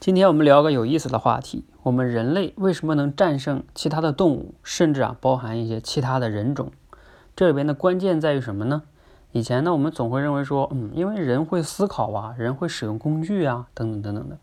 [0.00, 6.70] 今天我们聊个有意思的话题：我们人类为什么能战胜其他的动物，甚至啊包含一些其他的人种？
[7.34, 8.84] 这里边的关键在于什么呢？
[9.32, 14.38] 以前呢，我们总会认为说，嗯，因为人会思考啊，人会使用工具啊，等等等等的。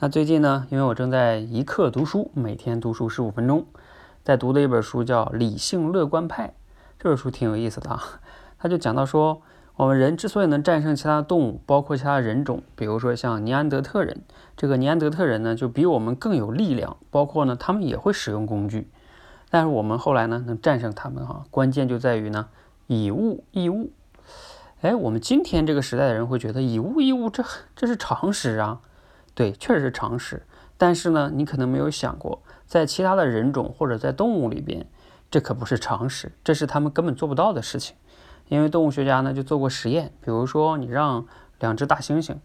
[0.00, 3.64] 那最近呢，因为我正在一刻读书，每天读书十五分钟，
[4.22, 6.48] 在读的一本书叫《理性乐观派》，
[6.98, 8.02] 这本书挺有意思的啊，
[8.58, 9.40] 他就讲到说。
[9.78, 14.22] 我们人之所以能战胜其他动物，包括其他人种，比如说像尼安德特人，
[14.56, 18.90] 这个尼安德特人呢就比我们更有力量，包括呢他们也会使用工具，
[19.50, 22.48] 但是我们后来呢能战胜他们哈，关键就在于呢
[22.88, 23.92] 以物易物。
[24.80, 27.44] 哎，我们今天这个时代的人会觉得以物易物这
[27.76, 28.80] 这是常识啊，
[29.36, 30.42] 对，确实是常识。
[30.76, 34.84] 但是呢，你可能没有想过，在其他的人种或者在动物里边，
[35.30, 37.94] 这可不是常识，这是他们根本做不到的事情。
[38.48, 41.26] 因为动物学家呢就做过实验，比如说你让
[41.60, 42.36] 两只大猩猩，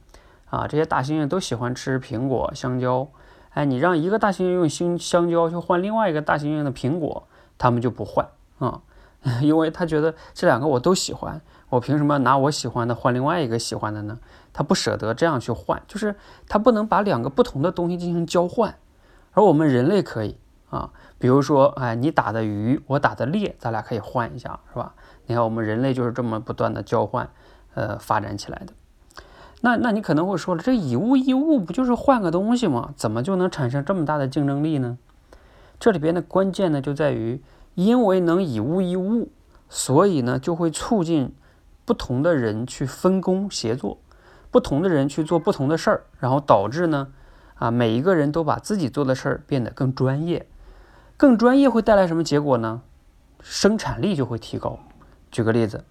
[0.50, 3.08] 啊，这些大猩猩都喜欢吃苹果、香蕉，
[3.52, 8.28] 哎，你让一个大猩猩用香香蕉去换另外一个大猩猩的苹果，他们就不换
[8.60, 8.82] 啊，
[9.42, 14.20] 因为他觉得这两个我都喜欢，我凭什么拿我喜欢的换另外一个喜欢的呢？
[14.52, 16.16] 他不舍得这样去换，就是
[16.48, 18.76] 他不能把两个不同的东西进行交换，
[19.32, 20.38] 而我们人类可以
[20.74, 24.96] 啊，比如说，哎，你打的鱼，我打的猎，咱俩可以换一下，是吧？
[25.28, 27.30] 你看，我们人类就是这么不断的交换，
[27.76, 28.74] 呃，发展起来的。
[29.62, 32.92] 那那你可能会说了，这以物易物不就是换个东西吗？
[32.98, 34.98] 怎么就能产生这么大的竞争力呢？
[35.80, 37.40] 这里边的关键呢，就在于
[37.76, 39.30] 因为能以物易物，
[39.70, 41.36] 所以呢就会促进
[41.86, 44.00] 不同的人去分工协作，
[44.50, 47.10] 不同的人去做不同的事儿，然后导致呢，
[47.56, 50.48] 啊，每一个人都把自己做的事儿变得更专业，
[51.17, 52.81] 更专业会带来什么结果呢？
[53.39, 54.80] 生产力就会提高。
[55.31, 55.83] 举个例子，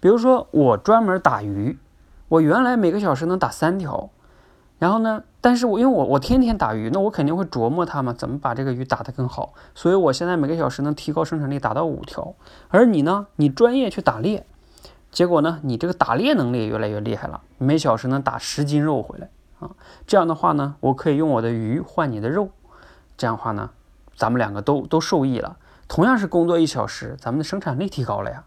[0.00, 1.78] 比如说我专门打鱼，
[2.28, 4.10] 我原来每个小时能打三条，
[4.78, 12.34] 然后呢，但是我因为我我天天打鱼，那我肯定会琢磨它嘛，怎么把这个鱼打得更好，所以我现在每个小时能提高生产力，达到五条。
[12.68, 14.46] 而你呢，你专业去打猎，
[15.10, 19.30] 结果呢，你这个打猎能力也越来越厉害了，每小时能打十斤肉回来
[19.60, 19.70] 啊。
[20.06, 22.50] 这样的话呢，我可以用我的鱼换你的肉，
[23.16, 23.70] 这样的话呢，
[24.18, 25.56] 咱们两个都都受益了。
[25.86, 28.44] 同样是工作一小时，咱们的生产力提高了呀。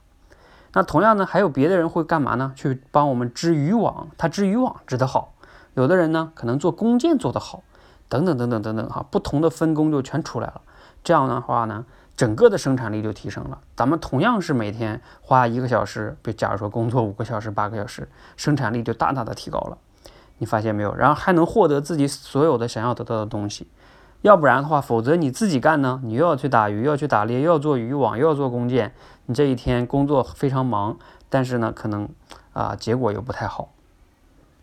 [0.73, 2.51] 那同样呢，还有别的人会干嘛呢？
[2.55, 5.33] 去帮我们织渔网，他织渔网织得好。
[5.73, 7.63] 有的人呢，可能做弓箭做得好，
[8.09, 10.61] 等等等等等等哈，不同的分工就全出来了。
[11.03, 13.59] 这样的话呢，整个的生产力就提升了。
[13.75, 18.07] 咱们同样是每天花一个小时，比假如说工作五个小时、八个小时，
[18.37, 19.77] 生产力就大大的提高了。
[20.37, 20.93] 你发现没有？
[20.95, 23.67] 然后还能获得自己所有的想要得到的东西。
[24.21, 28.93] 要不然的话，否则你自己干呢，你又要去打鱼，要去打猎，又要做渔网，又要做弓箭，
[29.25, 32.07] 你这一天工作非常忙，但是呢，可能
[32.53, 33.69] 啊结果又不太好。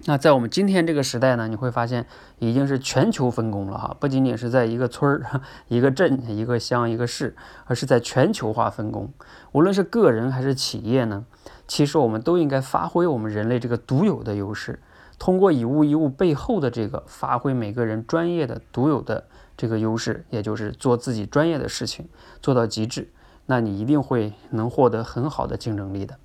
[0.04, 2.06] 那在我们今天这个时代呢，你会发现
[2.38, 9.10] 已经是全球分工了哈，不仅仅是在一个村儿、 一个镇、一个乡、一个市，而是在全球化分工。
[9.50, 11.24] 无论是个人还是企业呢，
[11.66, 14.78] 其实我们都应该发挥我们人类这个独有的优势，
[15.18, 19.24] 通过以物易物背后的这个发挥每个人专业的独有的。
[19.58, 22.08] 这个优势，也就是做自己专业的事情
[22.40, 23.12] 做到极致，
[23.44, 26.16] 那你一定会能获得很好的竞争力的。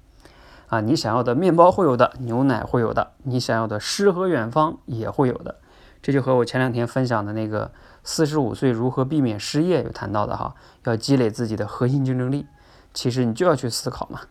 [0.67, 5.55] 啊，你想要的面包会有的，牛奶会有的，你想要的诗和远方也会有的。
[6.01, 7.71] 这就和我前两天分享的那个
[8.03, 12.45] 四十五岁如何避免失业有谈到的哈，要积累自己的核心竞争力。
[12.93, 14.21] 其实你就要去思考嘛，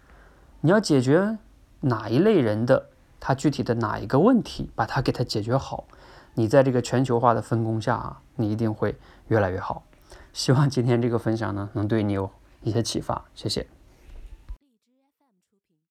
[0.61, 1.39] 你要解决
[1.81, 2.87] 哪一类人的
[3.19, 5.87] 他具体的哪一个问题，把它给他解决好。
[6.35, 8.97] 你在这个全球化的分工下啊，你一定会
[9.29, 9.85] 越来越好。
[10.33, 12.31] 希望今天这个分享呢，能对你有
[12.63, 13.25] 一些启发。
[13.35, 13.67] 谢谢。